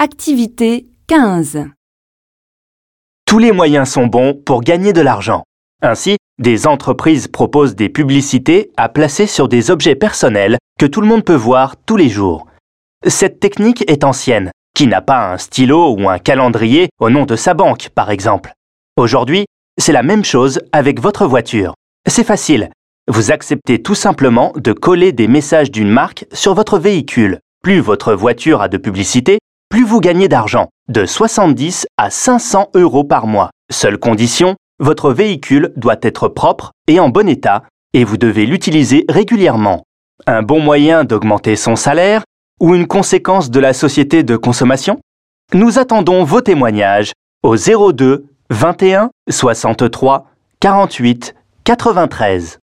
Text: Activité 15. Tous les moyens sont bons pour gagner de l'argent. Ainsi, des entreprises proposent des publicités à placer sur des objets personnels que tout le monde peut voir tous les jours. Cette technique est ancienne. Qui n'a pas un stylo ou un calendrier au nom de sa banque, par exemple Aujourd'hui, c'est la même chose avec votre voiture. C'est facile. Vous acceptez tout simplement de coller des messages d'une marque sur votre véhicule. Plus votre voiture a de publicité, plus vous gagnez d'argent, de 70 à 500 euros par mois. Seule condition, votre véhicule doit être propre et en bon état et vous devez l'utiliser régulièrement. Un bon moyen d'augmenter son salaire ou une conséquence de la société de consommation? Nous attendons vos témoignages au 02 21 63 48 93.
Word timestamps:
Activité 0.00 0.86
15. 1.08 1.70
Tous 3.26 3.40
les 3.40 3.50
moyens 3.50 3.88
sont 3.88 4.06
bons 4.06 4.32
pour 4.32 4.60
gagner 4.60 4.92
de 4.92 5.00
l'argent. 5.00 5.42
Ainsi, 5.82 6.18
des 6.40 6.68
entreprises 6.68 7.26
proposent 7.26 7.74
des 7.74 7.88
publicités 7.88 8.70
à 8.76 8.88
placer 8.88 9.26
sur 9.26 9.48
des 9.48 9.72
objets 9.72 9.96
personnels 9.96 10.58
que 10.78 10.86
tout 10.86 11.00
le 11.00 11.08
monde 11.08 11.24
peut 11.24 11.34
voir 11.34 11.74
tous 11.84 11.96
les 11.96 12.08
jours. 12.08 12.46
Cette 13.08 13.40
technique 13.40 13.90
est 13.90 14.04
ancienne. 14.04 14.52
Qui 14.72 14.86
n'a 14.86 15.00
pas 15.00 15.32
un 15.32 15.36
stylo 15.36 15.96
ou 15.98 16.08
un 16.08 16.20
calendrier 16.20 16.90
au 17.00 17.10
nom 17.10 17.24
de 17.24 17.34
sa 17.34 17.54
banque, 17.54 17.88
par 17.88 18.12
exemple 18.12 18.52
Aujourd'hui, 18.96 19.46
c'est 19.80 19.90
la 19.90 20.04
même 20.04 20.24
chose 20.24 20.60
avec 20.70 21.00
votre 21.00 21.26
voiture. 21.26 21.74
C'est 22.06 22.22
facile. 22.22 22.70
Vous 23.08 23.32
acceptez 23.32 23.82
tout 23.82 23.96
simplement 23.96 24.52
de 24.54 24.72
coller 24.72 25.10
des 25.10 25.26
messages 25.26 25.72
d'une 25.72 25.90
marque 25.90 26.24
sur 26.32 26.54
votre 26.54 26.78
véhicule. 26.78 27.40
Plus 27.64 27.80
votre 27.80 28.14
voiture 28.14 28.62
a 28.62 28.68
de 28.68 28.78
publicité, 28.78 29.38
plus 29.78 29.84
vous 29.84 30.00
gagnez 30.00 30.26
d'argent, 30.26 30.70
de 30.88 31.06
70 31.06 31.86
à 31.98 32.10
500 32.10 32.70
euros 32.74 33.04
par 33.04 33.28
mois. 33.28 33.50
Seule 33.70 33.96
condition, 33.96 34.56
votre 34.80 35.12
véhicule 35.12 35.72
doit 35.76 35.98
être 36.02 36.26
propre 36.26 36.72
et 36.88 36.98
en 36.98 37.10
bon 37.10 37.28
état 37.28 37.62
et 37.94 38.02
vous 38.02 38.16
devez 38.16 38.44
l'utiliser 38.44 39.04
régulièrement. 39.08 39.84
Un 40.26 40.42
bon 40.42 40.58
moyen 40.58 41.04
d'augmenter 41.04 41.54
son 41.54 41.76
salaire 41.76 42.24
ou 42.58 42.74
une 42.74 42.88
conséquence 42.88 43.52
de 43.52 43.60
la 43.60 43.72
société 43.72 44.24
de 44.24 44.36
consommation? 44.36 44.98
Nous 45.54 45.78
attendons 45.78 46.24
vos 46.24 46.40
témoignages 46.40 47.12
au 47.44 47.54
02 47.56 48.26
21 48.50 49.10
63 49.30 50.26
48 50.58 51.36
93. 51.62 52.58